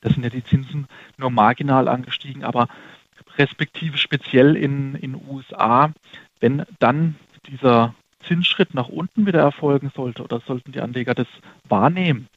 Da 0.00 0.08
sind 0.08 0.22
ja 0.22 0.30
die 0.30 0.44
Zinsen 0.44 0.86
nur 1.18 1.28
marginal 1.28 1.86
angestiegen, 1.86 2.42
aber 2.42 2.66
respektive 3.36 3.98
speziell 3.98 4.56
in 4.56 4.94
den 4.94 5.20
USA, 5.28 5.92
wenn 6.40 6.64
dann 6.78 7.16
dieser 7.48 7.94
Zinsschritt 8.20 8.72
nach 8.72 8.88
unten 8.88 9.26
wieder 9.26 9.40
erfolgen 9.40 9.92
sollte 9.94 10.24
oder 10.24 10.40
sollten 10.40 10.72
die 10.72 10.80
Anleger 10.80 11.14
das 11.14 11.28
wahrnehmen, 11.68 12.28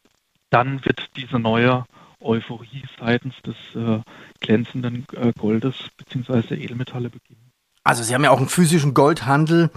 dann 0.50 0.84
wird 0.84 1.10
diese 1.16 1.40
neue 1.40 1.86
Euphorie 2.24 2.84
seitens 3.00 3.36
des 3.46 3.56
äh, 3.76 4.02
glänzenden 4.40 5.06
äh, 5.14 5.32
Goldes 5.38 5.76
bzw. 5.98 6.56
Edelmetalle 6.56 7.10
beginnen. 7.10 7.52
Also 7.84 8.04
Sie 8.04 8.14
haben 8.14 8.24
ja 8.24 8.32
auch 8.32 8.38
einen 8.38 8.50
physischen 8.50 8.94
Goldhandel. 8.94 9.70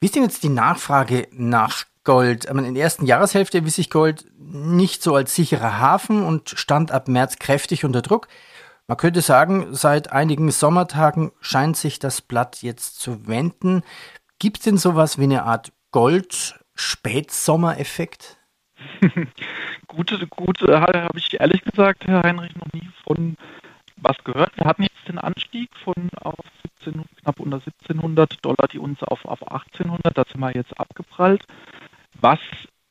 Wie 0.00 0.06
ist 0.06 0.16
denn 0.16 0.22
jetzt 0.22 0.42
die 0.42 0.48
Nachfrage 0.48 1.28
nach 1.32 1.84
Gold. 2.04 2.44
in 2.46 2.74
der 2.74 2.82
ersten 2.82 3.06
Jahreshälfte 3.06 3.58
erwies 3.58 3.76
sich 3.76 3.90
Gold 3.90 4.24
nicht 4.38 5.02
so 5.02 5.14
als 5.14 5.34
sicherer 5.34 5.78
Hafen 5.78 6.22
und 6.22 6.48
stand 6.50 6.92
ab 6.92 7.08
März 7.08 7.38
kräftig 7.38 7.84
unter 7.84 8.00
Druck. 8.02 8.28
Man 8.86 8.96
könnte 8.96 9.20
sagen, 9.20 9.68
seit 9.72 10.10
einigen 10.10 10.50
Sommertagen 10.50 11.32
scheint 11.40 11.76
sich 11.76 11.98
das 11.98 12.22
Blatt 12.22 12.62
jetzt 12.62 12.98
zu 12.98 13.28
wenden. 13.28 13.82
Gibt 14.38 14.56
es 14.58 14.64
denn 14.64 14.78
sowas 14.78 15.18
wie 15.18 15.24
eine 15.24 15.42
Art 15.44 15.72
Gold-Spätsommereffekt? 15.92 18.38
gute, 19.86 20.26
gute, 20.26 20.80
habe 20.80 21.18
ich 21.18 21.40
ehrlich 21.40 21.62
gesagt, 21.62 22.06
Herr 22.06 22.22
Heinrich, 22.22 22.54
noch 22.56 22.72
nie 22.72 22.88
von 23.04 23.36
was 23.96 24.16
gehört. 24.24 24.56
Wir 24.56 24.66
hatten 24.66 24.82
jetzt 24.82 25.08
den 25.08 25.18
Anstieg 25.18 25.70
von 25.76 26.08
auf 26.20 26.44
17, 26.82 27.04
knapp 27.22 27.40
unter 27.40 27.56
1700 27.56 28.44
Dollar 28.44 28.68
die 28.72 28.78
uns 28.78 29.02
auf, 29.02 29.24
auf 29.24 29.42
1800, 29.42 30.16
da 30.16 30.24
sind 30.24 30.40
wir 30.40 30.54
jetzt 30.54 30.78
abgeprallt 30.78 31.44
was 32.22 32.38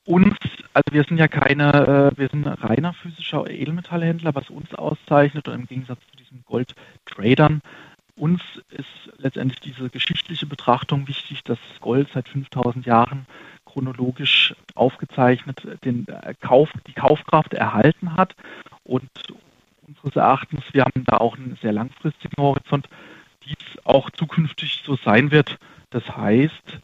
uns, 0.05 0.35
also 0.73 0.91
wir 0.91 1.03
sind 1.03 1.17
ja 1.17 1.27
keine, 1.27 2.11
äh, 2.15 2.17
wir 2.17 2.29
sind 2.29 2.45
reiner 2.45 2.93
physischer 2.93 3.49
Edelmetallhändler, 3.49 4.33
was 4.33 4.49
uns 4.49 4.73
auszeichnet 4.73 5.47
und 5.47 5.53
im 5.53 5.67
Gegensatz 5.67 5.99
zu 6.11 6.17
diesen 6.17 6.43
Gold-Tradern, 6.45 7.61
uns 8.15 8.41
ist 8.69 8.87
letztendlich 9.17 9.59
diese 9.61 9.89
geschichtliche 9.89 10.45
Betrachtung 10.45 11.07
wichtig, 11.07 11.43
dass 11.43 11.59
Gold 11.79 12.09
seit 12.13 12.27
5000 12.27 12.85
Jahren 12.85 13.27
chronologisch 13.79 14.53
aufgezeichnet 14.75 15.61
den 15.85 16.05
äh, 16.07 16.33
Kauf, 16.41 16.69
die 16.85 16.93
Kaufkraft 16.93 17.53
erhalten 17.53 18.15
hat 18.17 18.35
und 18.83 19.09
unseres 19.87 20.17
Erachtens, 20.17 20.61
wir 20.73 20.83
haben 20.83 21.05
da 21.05 21.17
auch 21.17 21.37
einen 21.37 21.57
sehr 21.61 21.71
langfristigen 21.71 22.41
Horizont, 22.41 22.89
dies 23.45 23.55
auch 23.85 24.09
zukünftig 24.09 24.83
so 24.85 24.97
sein 24.97 25.31
wird. 25.31 25.57
Das 25.91 26.03
heißt, 26.15 26.79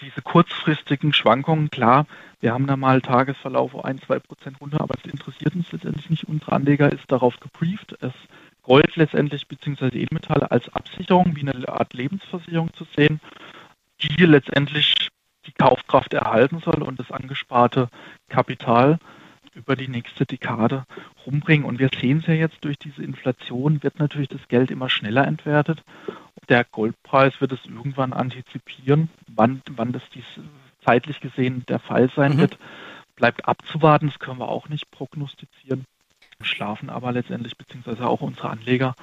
diese 0.00 0.22
kurzfristigen 0.22 1.12
Schwankungen, 1.12 1.70
klar, 1.70 2.06
wir 2.40 2.54
haben 2.54 2.66
da 2.66 2.76
mal 2.76 3.02
Tagesverlauf 3.02 3.84
ein, 3.84 4.00
zwei 4.00 4.18
Prozent 4.18 4.60
runter, 4.62 4.80
aber 4.80 4.94
das 4.94 5.12
interessiert 5.12 5.54
uns 5.54 5.70
letztendlich 5.70 6.08
nicht. 6.08 6.24
Unsere 6.24 6.52
Anleger 6.52 6.90
ist 6.90 7.04
darauf 7.12 7.38
gebrieft, 7.38 7.96
es 8.00 8.14
Gold 8.62 8.96
letztendlich 8.96 9.46
beziehungsweise 9.46 9.96
Edelmetalle 9.96 10.50
als 10.50 10.68
Absicherung 10.70 11.36
wie 11.36 11.48
eine 11.48 11.68
Art 11.68 11.92
Lebensversicherung 11.92 12.72
zu 12.72 12.86
sehen, 12.96 13.20
die 14.02 14.24
letztendlich 14.24 15.10
die 15.46 15.52
Kaufkraft 15.52 16.14
erhalten 16.14 16.60
soll 16.60 16.82
und 16.82 16.98
das 16.98 17.10
angesparte 17.10 17.88
Kapital 18.28 18.98
über 19.54 19.76
die 19.76 19.88
nächste 19.88 20.26
Dekade 20.26 20.84
rumbringen. 21.26 21.66
Und 21.66 21.78
wir 21.78 21.90
sehen 21.98 22.18
es 22.18 22.26
ja 22.26 22.34
jetzt 22.34 22.64
durch 22.64 22.78
diese 22.78 23.02
Inflation, 23.02 23.82
wird 23.82 23.98
natürlich 23.98 24.28
das 24.28 24.46
Geld 24.48 24.70
immer 24.70 24.88
schneller 24.88 25.26
entwertet. 25.26 25.82
Der 26.48 26.64
Goldpreis 26.64 27.40
wird 27.40 27.52
es 27.52 27.64
irgendwann 27.66 28.12
antizipieren, 28.12 29.10
wann, 29.28 29.62
wann 29.70 29.92
das 29.92 30.02
dies 30.14 30.24
zeitlich 30.84 31.20
gesehen 31.20 31.64
der 31.68 31.78
Fall 31.78 32.10
sein 32.14 32.34
mhm. 32.34 32.38
wird. 32.38 32.58
Bleibt 33.16 33.46
abzuwarten, 33.46 34.08
das 34.08 34.18
können 34.18 34.38
wir 34.38 34.48
auch 34.48 34.68
nicht 34.68 34.90
prognostizieren. 34.90 35.84
Schlafen 36.42 36.90
aber 36.90 37.12
letztendlich, 37.12 37.56
beziehungsweise 37.56 38.06
auch 38.06 38.20
unsere 38.20 38.50
Anleger, 38.50 38.94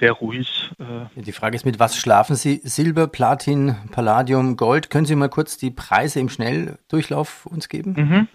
sehr 0.00 0.12
ruhig. 0.12 0.70
Äh 0.78 1.20
die 1.20 1.32
Frage 1.32 1.56
ist, 1.56 1.64
mit 1.64 1.78
was 1.78 1.96
schlafen 1.96 2.36
Sie? 2.36 2.60
Silber, 2.64 3.06
Platin, 3.06 3.76
Palladium, 3.92 4.56
Gold. 4.56 4.90
Können 4.90 5.06
Sie 5.06 5.16
mal 5.16 5.28
kurz 5.28 5.56
die 5.56 5.70
Preise 5.70 6.20
im 6.20 6.28
Schnelldurchlauf 6.28 7.46
uns 7.46 7.68
geben? 7.68 7.94
Mhm. 7.96 8.28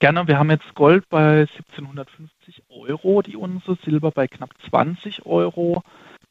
Gerne, 0.00 0.28
wir 0.28 0.38
haben 0.38 0.50
jetzt 0.50 0.74
Gold 0.74 1.08
bei 1.08 1.40
1750 1.40 2.62
Euro 2.68 3.20
die 3.22 3.36
Unze, 3.36 3.76
Silber 3.84 4.12
bei 4.12 4.28
knapp 4.28 4.50
20 4.68 5.26
Euro, 5.26 5.82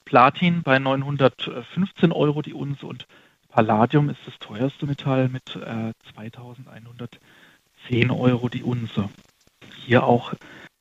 Platin 0.06 0.64
bei 0.64 0.80
915 0.80 2.14
Euro 2.14 2.42
die 2.42 2.54
Unze 2.54 2.86
und 2.86 3.08
Palladium 3.50 4.10
ist 4.10 4.20
das 4.26 4.40
teuerste 4.40 4.86
Metall 4.86 5.28
mit 5.28 5.56
äh, 5.58 5.92
2110 6.14 8.12
Euro 8.12 8.48
die 8.48 8.64
Unze. 8.64 9.10
Hier 9.86 10.06
auch 10.06 10.34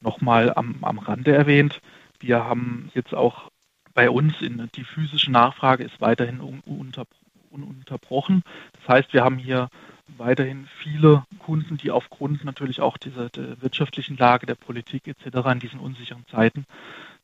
nochmal 0.07 0.53
am, 0.55 0.77
am 0.83 0.99
Rande 0.99 1.33
erwähnt, 1.33 1.81
wir 2.21 2.45
haben 2.45 2.91
jetzt 2.95 3.15
auch 3.15 3.51
bei 3.93 4.09
uns 4.09 4.41
in, 4.41 4.71
die 4.75 4.85
physische 4.85 5.31
Nachfrage 5.31 5.85
ist 5.85 6.01
weiterhin 6.01 6.41
un, 6.41 6.61
unter, 6.65 7.07
ununterbrochen. 7.51 8.43
Das 8.79 8.89
heißt, 8.89 9.13
wir 9.13 9.25
haben 9.25 9.39
hier 9.39 9.69
weiterhin 10.17 10.69
viele 10.79 11.25
Kunden, 11.39 11.77
die 11.77 11.91
aufgrund 11.91 12.45
natürlich 12.45 12.81
auch 12.81 12.97
dieser 12.97 13.29
wirtschaftlichen 13.61 14.17
Lage 14.17 14.47
der 14.47 14.55
Politik 14.55 15.09
etc. 15.09 15.27
in 15.53 15.61
diesen 15.61 15.81
unsicheren 15.81 16.25
Zeiten 16.31 16.65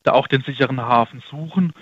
da 0.03 0.11
auch 0.11 0.27
den 0.27 0.41
sicheren 0.41 0.81
Hafen 0.81 1.21
suchen, 1.29 1.73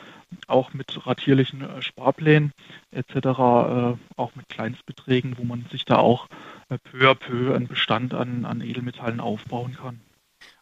auch 0.47 0.73
mit 0.73 1.05
ratierlichen 1.05 1.61
äh, 1.61 1.81
Sparplänen 1.81 2.53
etc., 2.91 3.15
äh, 3.15 3.97
auch 4.15 4.35
mit 4.35 4.47
Kleinstbeträgen, 4.47 5.37
wo 5.37 5.43
man 5.43 5.65
sich 5.71 5.85
da 5.85 5.97
auch 5.97 6.27
äh, 6.69 6.77
peu 6.77 7.09
à 7.09 7.15
peu 7.15 7.53
einen 7.53 7.67
Bestand 7.67 8.13
an, 8.13 8.45
an 8.45 8.61
Edelmetallen 8.61 9.19
aufbauen 9.19 9.75
kann. 9.75 9.99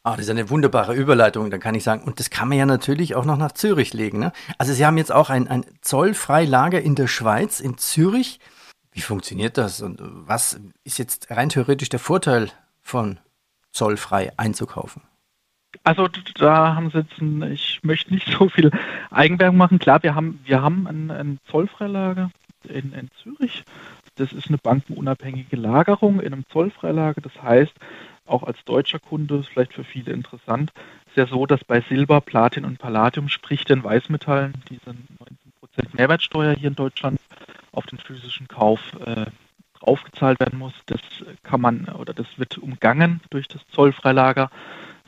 Ah, 0.10 0.16
das 0.16 0.25
ist 0.25 0.32
eine 0.32 0.50
wunderbare 0.50 0.96
Überleitung, 0.96 1.51
dann 1.51 1.60
kann 1.60 1.75
ich 1.75 1.84
sagen. 1.84 2.01
Und 2.01 2.20
das 2.20 2.32
kann 2.32 2.48
man 2.48 2.58
ja 2.58 2.66
natürlich 2.66 3.13
auch 3.13 3.25
noch 3.25 3.38
nach 3.38 3.51
Zürich 3.51 3.94
legen. 3.94 4.18
Ne? 4.18 4.32
Also 4.58 4.74
Sie 4.74 4.84
haben 4.84 4.98
jetzt 4.98 5.12
auch 5.12 5.30
ein, 5.30 5.48
ein 5.48 5.63
Zollfreilager 5.82 6.82
in 6.82 6.96
der 6.96 7.06
Schweiz, 7.06 7.60
in 7.60 7.78
Zürich. 7.78 8.39
Wie 8.92 9.01
funktioniert 9.01 9.60
das 9.60 9.82
und 9.84 10.00
was 10.01 10.60
ist 10.84 10.98
jetzt 10.98 11.30
rein 11.30 11.50
theoretisch 11.50 11.89
der 11.89 12.00
Vorteil 12.00 12.50
von 12.82 13.20
zollfrei 13.72 14.32
einzukaufen? 14.36 15.04
Also 15.84 16.08
da 16.39 16.74
haben 16.74 16.89
sie 16.89 17.01
jetzt, 17.01 17.22
ein, 17.22 17.44
ich 17.44 17.82
möchte 17.84 18.12
nicht 18.12 18.30
so 18.39 18.50
viel 18.50 18.72
Eigenwerbung 19.12 19.58
machen. 19.58 19.78
Klar, 19.78 20.01
wir 20.01 20.16
haben, 20.16 20.39
wir 20.44 20.63
haben 20.63 20.88
ein, 20.88 21.12
ein 21.12 21.39
Zollfreilager 21.51 22.32
in, 22.63 22.94
in 22.94 23.10
Zürich. 23.22 23.63
Das 24.16 24.34
ist 24.34 24.48
eine 24.48 24.58
bankenunabhängige 24.58 25.56
Lagerung 25.56 26.20
in 26.20 26.34
einem 26.34 26.46
Zollfreilager. 26.50 27.22
Das 27.22 27.44
heißt, 27.44 27.74
auch 28.29 28.43
als 28.43 28.63
deutscher 28.65 29.00
Kunde, 29.00 29.43
vielleicht 29.43 29.74
für 29.74 29.83
viele 29.83 30.13
interessant, 30.13 30.71
ist 31.07 31.17
ja 31.17 31.25
so, 31.27 31.45
dass 31.45 31.63
bei 31.63 31.81
Silber, 31.81 32.21
Platin 32.21 32.65
und 32.65 32.79
Palladium, 32.79 33.29
sprich 33.29 33.65
den 33.65 33.83
Weißmetallen, 33.83 34.53
diese 34.69 34.91
19% 34.91 34.95
Mehrwertsteuer 35.93 36.55
hier 36.55 36.69
in 36.69 36.75
Deutschland 36.75 37.19
auf 37.71 37.86
den 37.86 38.00
physischen 38.00 38.48
Kauf 38.48 38.79
äh, 39.05 39.25
draufgezahlt 39.79 40.39
werden 40.39 40.59
muss. 40.59 40.74
Das 40.86 41.01
kann 41.43 41.62
man 41.62 41.86
oder 41.86 42.13
das 42.13 42.27
wird 42.38 42.57
umgangen 42.57 43.21
durch 43.29 43.48
das 43.48 43.62
Zollfreilager. 43.71 44.50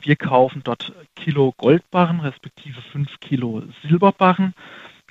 Wir 0.00 0.16
kaufen 0.16 0.62
dort 0.64 0.92
Kilo 1.14 1.54
Goldbarren 1.56 2.20
respektive 2.20 2.80
5 2.80 3.20
Kilo 3.20 3.62
Silberbarren 3.82 4.54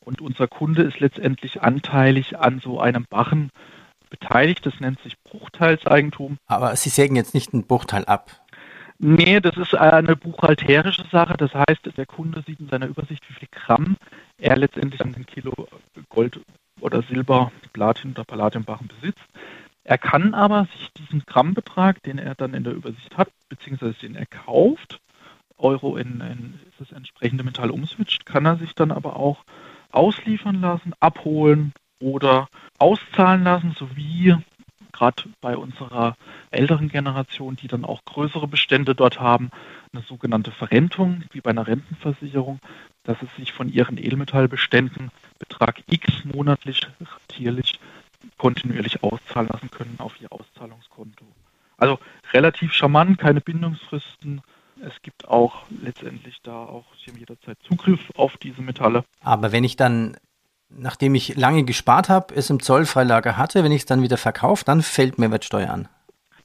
und 0.03 0.19
unser 0.19 0.47
Kunde 0.47 0.81
ist 0.81 0.99
letztendlich 0.99 1.61
anteilig 1.61 2.37
an 2.37 2.59
so 2.59 2.81
einem 2.81 3.05
Barren 3.09 3.51
beteiligt. 4.11 4.63
Das 4.67 4.79
nennt 4.79 5.01
sich 5.01 5.17
Bruchteilseigentum. 5.23 6.37
Aber 6.45 6.75
Sie 6.75 6.89
sägen 6.89 7.15
jetzt 7.15 7.33
nicht 7.33 7.53
einen 7.53 7.65
Bruchteil 7.65 8.05
ab. 8.05 8.31
Nee, 8.99 9.39
das 9.39 9.57
ist 9.57 9.73
eine 9.73 10.15
buchhalterische 10.15 11.05
Sache. 11.11 11.35
Das 11.35 11.55
heißt, 11.55 11.97
der 11.97 12.05
Kunde 12.05 12.43
sieht 12.45 12.59
in 12.59 12.69
seiner 12.69 12.85
Übersicht, 12.85 13.27
wie 13.27 13.33
viel 13.33 13.47
Gramm 13.49 13.97
er 14.37 14.55
letztendlich 14.57 15.01
an 15.01 15.13
den 15.13 15.25
Kilo 15.25 15.67
Gold 16.09 16.39
oder 16.79 17.01
Silber, 17.01 17.51
Platin 17.73 18.11
oder 18.11 18.23
Palladiumbarren 18.23 18.87
besitzt. 18.87 19.25
Er 19.83 19.97
kann 19.97 20.35
aber 20.35 20.67
sich 20.71 20.91
diesen 20.93 21.23
Grammbetrag, 21.25 22.03
den 22.03 22.19
er 22.19 22.35
dann 22.35 22.53
in 22.53 22.63
der 22.63 22.73
Übersicht 22.73 23.17
hat, 23.17 23.29
beziehungsweise 23.49 23.97
den 24.01 24.15
er 24.15 24.27
kauft, 24.27 24.99
Euro 25.57 25.97
in, 25.97 26.21
in 26.21 26.59
das 26.77 26.91
entsprechende 26.91 27.43
Metall 27.43 27.71
umswitcht, 27.71 28.27
kann 28.27 28.45
er 28.45 28.57
sich 28.57 28.75
dann 28.75 28.91
aber 28.91 29.15
auch 29.15 29.43
ausliefern 29.91 30.61
lassen, 30.61 30.93
abholen 30.99 31.73
oder 31.99 32.47
auszahlen 32.81 33.43
lassen, 33.43 33.75
sowie 33.77 34.35
gerade 34.91 35.23
bei 35.39 35.55
unserer 35.55 36.15
älteren 36.49 36.89
Generation, 36.89 37.55
die 37.55 37.67
dann 37.67 37.85
auch 37.85 38.03
größere 38.05 38.47
Bestände 38.47 38.93
dort 38.93 39.19
haben, 39.19 39.49
eine 39.93 40.03
sogenannte 40.03 40.51
Verrentung, 40.51 41.23
wie 41.31 41.41
bei 41.41 41.51
einer 41.51 41.67
Rentenversicherung, 41.67 42.59
dass 43.03 43.21
es 43.21 43.29
sich 43.35 43.53
von 43.53 43.69
ihren 43.69 43.97
Edelmetallbeständen 43.97 45.11
Betrag 45.39 45.81
X 45.87 46.25
monatlich 46.25 46.81
ratierlich 46.99 47.79
kontinuierlich 48.37 49.03
auszahlen 49.03 49.49
lassen 49.51 49.71
können 49.71 49.95
auf 49.99 50.19
ihr 50.21 50.31
Auszahlungskonto. 50.31 51.25
Also 51.77 51.99
relativ 52.33 52.73
charmant, 52.73 53.17
keine 53.17 53.41
Bindungsfristen. 53.41 54.41
Es 54.81 55.01
gibt 55.01 55.27
auch 55.27 55.63
letztendlich 55.81 56.37
da 56.43 56.57
auch, 56.57 56.85
Sie 57.03 57.11
jederzeit 57.17 57.57
Zugriff 57.63 58.11
auf 58.15 58.37
diese 58.37 58.61
Metalle. 58.61 59.03
Aber 59.21 59.51
wenn 59.51 59.63
ich 59.63 59.75
dann, 59.75 60.17
nachdem 60.77 61.15
ich 61.15 61.35
lange 61.35 61.63
gespart 61.63 62.09
habe, 62.09 62.33
es 62.35 62.49
im 62.49 62.61
Zollfreilager 62.61 63.37
hatte, 63.37 63.63
wenn 63.63 63.71
ich 63.71 63.81
es 63.81 63.85
dann 63.85 64.01
wieder 64.01 64.17
verkaufe, 64.17 64.65
dann 64.65 64.81
fällt 64.81 65.17
Mehrwertsteuer 65.17 65.69
an. 65.69 65.87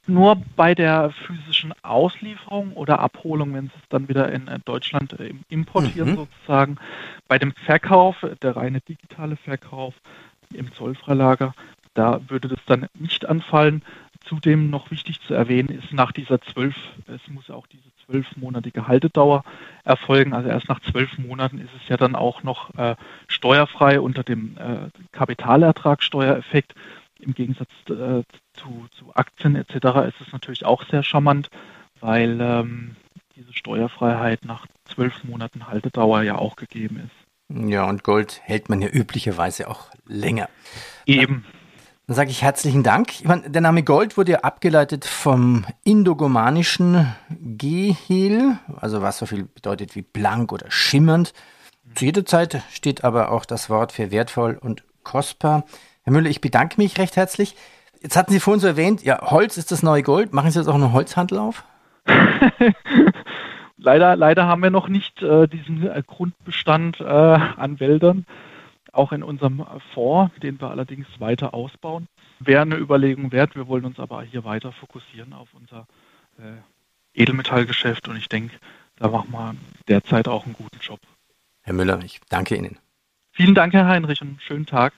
Nur 0.08 0.36
bei 0.54 0.74
der 0.74 1.10
physischen 1.26 1.74
Auslieferung 1.82 2.74
oder 2.74 3.00
Abholung, 3.00 3.54
wenn 3.54 3.66
Sie 3.66 3.72
es 3.82 3.88
dann 3.88 4.08
wieder 4.08 4.30
in 4.30 4.46
äh, 4.46 4.60
Deutschland 4.64 5.18
äh, 5.18 5.34
importieren 5.48 6.10
mhm. 6.10 6.16
sozusagen. 6.16 6.76
Bei 7.26 7.38
dem 7.38 7.52
Verkauf, 7.64 8.16
der 8.40 8.54
reine 8.54 8.80
digitale 8.80 9.36
Verkauf 9.36 9.94
im 10.54 10.72
Zollfreilager, 10.72 11.54
da 11.94 12.20
würde 12.28 12.46
das 12.46 12.60
dann 12.66 12.86
nicht 12.94 13.26
anfallen. 13.28 13.82
Zudem 14.28 14.70
noch 14.70 14.90
wichtig 14.90 15.20
zu 15.20 15.34
erwähnen 15.34 15.68
ist 15.68 15.92
nach 15.92 16.12
dieser 16.12 16.40
zwölf, 16.40 16.74
es 17.06 17.20
muss 17.28 17.48
auch 17.50 17.66
diese 17.66 17.90
zwölfmonatige 18.04 18.88
Haltedauer 18.88 19.44
erfolgen. 19.84 20.32
Also 20.32 20.48
erst 20.48 20.68
nach 20.68 20.80
zwölf 20.80 21.16
Monaten 21.18 21.58
ist 21.58 21.70
es 21.80 21.88
ja 21.88 21.96
dann 21.96 22.16
auch 22.16 22.42
noch 22.42 22.74
äh, 22.74 22.96
steuerfrei 23.28 24.00
unter 24.00 24.24
dem 24.24 24.56
äh, 24.58 24.90
Kapitalertragssteuereffekt. 25.12 26.74
Im 27.20 27.34
Gegensatz 27.34 27.70
äh, 27.88 28.22
zu, 28.54 28.86
zu, 28.90 29.14
Aktien 29.14 29.56
etc. 29.56 29.74
ist 30.08 30.20
es 30.20 30.32
natürlich 30.32 30.64
auch 30.64 30.84
sehr 30.84 31.02
charmant, 31.02 31.48
weil 32.00 32.38
ähm, 32.40 32.96
diese 33.36 33.52
Steuerfreiheit 33.52 34.44
nach 34.44 34.66
zwölf 34.84 35.24
Monaten 35.24 35.68
Haltedauer 35.68 36.22
ja 36.22 36.36
auch 36.36 36.56
gegeben 36.56 37.00
ist. 37.04 37.68
Ja, 37.68 37.88
und 37.88 38.02
Gold 38.02 38.40
hält 38.42 38.68
man 38.68 38.82
ja 38.82 38.88
üblicherweise 38.88 39.68
auch 39.68 39.90
länger. 40.06 40.48
Eben. 41.06 41.44
Dann 41.44 41.65
sage 42.14 42.30
ich 42.30 42.42
herzlichen 42.42 42.82
Dank. 42.84 43.12
Ich 43.12 43.24
meine, 43.24 43.50
der 43.50 43.60
Name 43.60 43.82
Gold 43.82 44.16
wurde 44.16 44.32
ja 44.32 44.40
abgeleitet 44.40 45.04
vom 45.04 45.64
indogomanischen 45.82 47.12
Gehel, 47.40 48.58
also 48.76 49.02
was 49.02 49.18
so 49.18 49.26
viel 49.26 49.44
bedeutet 49.44 49.96
wie 49.96 50.02
blank 50.02 50.52
oder 50.52 50.70
schimmernd. 50.70 51.32
Zu 51.94 52.04
jeder 52.04 52.24
Zeit 52.24 52.62
steht 52.72 53.02
aber 53.02 53.32
auch 53.32 53.44
das 53.44 53.70
Wort 53.70 53.90
für 53.90 54.12
wertvoll 54.12 54.58
und 54.60 54.84
kostbar. 55.02 55.64
Herr 56.04 56.12
Müller, 56.12 56.30
ich 56.30 56.40
bedanke 56.40 56.80
mich 56.80 56.98
recht 56.98 57.16
herzlich. 57.16 57.56
Jetzt 58.00 58.16
hatten 58.16 58.32
Sie 58.32 58.40
vorhin 58.40 58.60
so 58.60 58.68
erwähnt, 58.68 59.02
ja, 59.02 59.20
Holz 59.30 59.56
ist 59.56 59.72
das 59.72 59.82
neue 59.82 60.02
Gold. 60.02 60.32
Machen 60.32 60.50
Sie 60.50 60.58
jetzt 60.60 60.68
auch 60.68 60.74
einen 60.74 60.92
Holzhandel 60.92 61.38
auf? 61.38 61.64
leider, 63.78 64.14
leider 64.14 64.46
haben 64.46 64.62
wir 64.62 64.70
noch 64.70 64.88
nicht 64.88 65.22
äh, 65.22 65.48
diesen 65.48 65.88
äh, 65.88 66.02
Grundbestand 66.06 67.00
äh, 67.00 67.04
an 67.04 67.80
Wäldern 67.80 68.26
auch 68.96 69.12
in 69.12 69.22
unserem 69.22 69.64
Fonds, 69.94 70.34
den 70.40 70.60
wir 70.60 70.70
allerdings 70.70 71.06
weiter 71.18 71.54
ausbauen. 71.54 72.08
Wäre 72.38 72.62
eine 72.62 72.76
Überlegung 72.76 73.32
wert. 73.32 73.54
Wir 73.54 73.66
wollen 73.68 73.84
uns 73.84 73.98
aber 73.98 74.22
hier 74.22 74.44
weiter 74.44 74.72
fokussieren 74.72 75.32
auf 75.32 75.48
unser 75.54 75.86
äh, 76.38 77.20
Edelmetallgeschäft 77.20 78.08
und 78.08 78.16
ich 78.16 78.28
denke, 78.28 78.56
da 78.96 79.08
machen 79.08 79.32
wir 79.32 79.54
derzeit 79.88 80.28
auch 80.28 80.44
einen 80.44 80.54
guten 80.54 80.78
Job. 80.80 81.00
Herr 81.62 81.74
Müller, 81.74 82.00
ich 82.04 82.20
danke 82.28 82.56
Ihnen. 82.56 82.78
Vielen 83.32 83.54
Dank, 83.54 83.72
Herr 83.72 83.86
Heinrich, 83.86 84.22
und 84.22 84.40
schönen 84.42 84.66
Tag. 84.66 84.94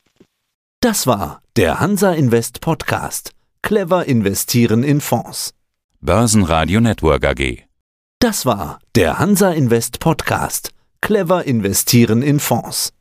Das 0.81 1.07
war 1.07 1.43
der 1.57 1.81
Hansa 1.81 2.13
Invest 2.13 2.61
Podcast. 2.61 3.33
Clever 3.63 4.05
investieren 4.07 4.85
in 4.85 5.01
Fonds. 5.01 5.55
Börsenradio 6.01 6.81
Network 6.81 7.25
AG. 7.25 7.65
Das 8.21 8.47
war 8.47 8.79
der 8.95 9.19
Hansa 9.19 9.51
Invest 9.51 9.99
Podcast. 9.99 10.73
Clever 11.01 11.45
investieren 11.45 12.23
in 12.23 12.39
Fonds. 12.39 12.93